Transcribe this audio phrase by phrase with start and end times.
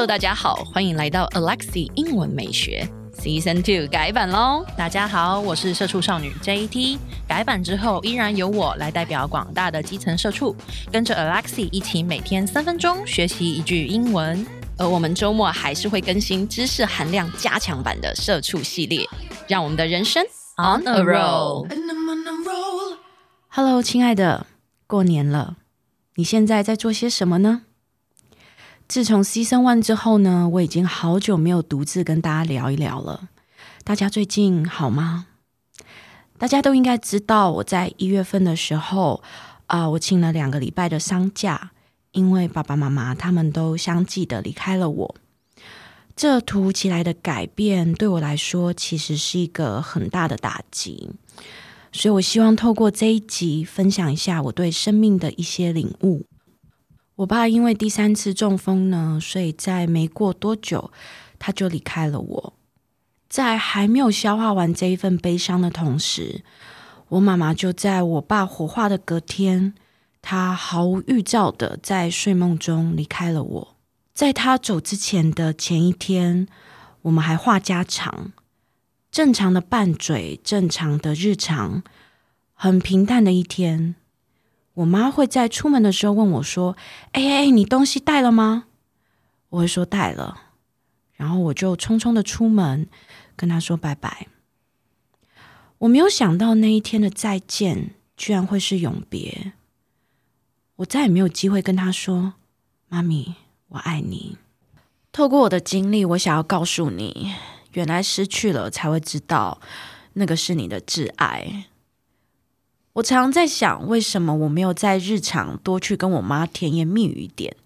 [0.00, 4.64] Hello，大家好，欢迎来到 Alexi 英文美学 Season Two 改版喽！
[4.74, 6.96] 大家好，我是社畜少女 JT。
[7.28, 10.56] 改版之后，依然由我来代表广大的基层社畜，
[10.90, 14.46] 跟着 Alexi 一起每天三分钟学习一句英文。
[14.78, 19.06] 而我们周末还是会更新知识含量加强版的社畜系列，
[19.48, 20.24] 让我们的人生
[20.56, 21.68] on a roll。
[23.50, 24.46] Hello，亲爱的，
[24.86, 25.58] 过年了，
[26.14, 27.64] 你现在在做些什么呢？
[28.90, 33.28] 自从 Season One 之后呢，我已经好久没有独自跟大家聊一聊了。
[33.84, 35.28] 大家最近好吗？
[36.38, 39.22] 大家都应该知道，我在一月份的时候
[39.66, 41.70] 啊、我请了两个礼拜的丧假，
[42.10, 45.14] 因为爸爸妈妈他们都相继的离开了我。
[46.16, 51.10] 这突如其来的改变对我来说，其实是一个很大的打击。
[51.92, 56.26] 所以我希望透过这一集，分享一下我对生命的一些领悟。
[57.20, 60.90] 我爸因为第三次中风呢，所以在没过多久
[61.38, 62.54] 他就离开了我。
[63.28, 66.42] 在还没有消化完这一份悲伤的同时，
[67.08, 69.74] 我妈妈就在我爸火化的隔天，
[70.22, 73.76] 她毫无预兆的在睡梦中离开了我。
[74.14, 76.48] 在她走之前的前一天，
[77.02, 78.32] 我们还话家常，
[79.12, 81.82] 正常的拌嘴，正常的日常，
[82.54, 83.96] 很平淡的一天。
[84.80, 86.76] 我妈会在出门的时候问我说
[87.12, 88.64] ：“哎哎哎，你东西带了吗？”
[89.50, 90.42] 我会说带了，
[91.14, 92.88] 然后我就匆匆的出门，
[93.36, 94.28] 跟她说拜拜。
[95.78, 99.52] 我没有想到那一天的再见，居然会是永别。
[100.76, 102.34] 我再也没有机会跟她说
[102.88, 103.34] ：“妈咪，
[103.68, 104.38] 我爱你。”
[105.12, 107.34] 透过我的经历，我想要告诉你，
[107.72, 109.60] 原来失去了才会知道，
[110.14, 111.66] 那个是你的挚爱。
[112.94, 117.56] 我常在想，为什么我没有在日常多去跟我妈甜言蜜语一点，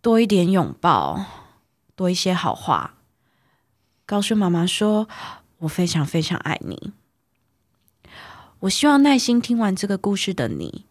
[0.00, 1.24] 多一点拥抱，
[1.96, 2.94] 多一些好话，
[4.06, 5.08] 告诉妈妈说
[5.58, 6.92] 我非常非常爱你。
[8.60, 10.86] 我希望耐心听完这个故事的你，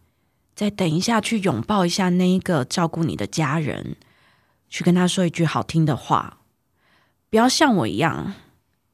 [0.54, 3.96] 再等一下去拥抱一下那一个照顾你的家人，
[4.68, 6.40] 去跟他说一句好听的话，
[7.30, 8.34] 不要像我一样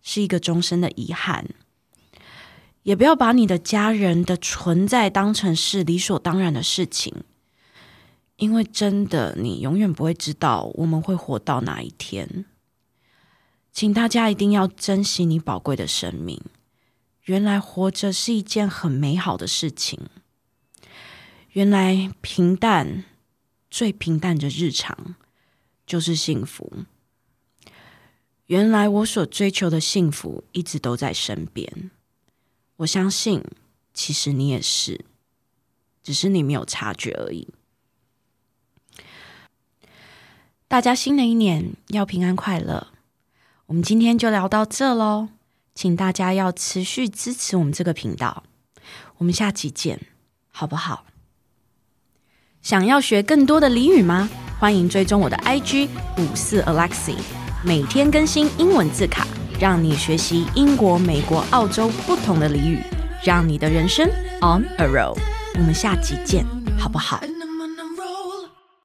[0.00, 1.48] 是一个终身的遗憾。
[2.82, 7.24] 也不要把你的家人的存在当成是理所当然的事情，
[8.36, 12.44] 因为真的，你永远不会知道我们会活到哪一天。
[13.72, 16.40] 请大家一定要珍惜你宝贵的生命。
[17.24, 19.98] 原来活着是一件很美好的事情。
[21.52, 23.04] 原来平淡，
[23.70, 25.14] 最平淡的日常
[25.86, 26.84] 就是幸福。
[28.46, 31.92] 原来我所追求的幸福一直都在身边。
[32.82, 33.44] 我相信，
[33.94, 35.04] 其实你也是，
[36.02, 37.48] 只是你没有察觉而已。
[40.66, 42.88] 大家新的一年要平安快乐。
[43.66, 45.28] 我们今天就聊到这喽，
[45.74, 48.42] 请大家要持续支持我们这个频道。
[49.18, 50.00] 我们下期见，
[50.50, 51.04] 好不好？
[52.62, 54.28] 想要学更多的俚语吗？
[54.58, 55.88] 欢迎追踪我的 IG
[56.18, 57.16] 五四 Alexi，
[57.64, 59.26] 每天更新英文字卡。
[59.62, 62.80] 让你学习英国、美国、澳洲不同的俚语，
[63.22, 64.08] 让你的人生
[64.40, 65.16] on a roll。
[65.54, 66.44] 我们下集见，
[66.76, 67.22] 好不好？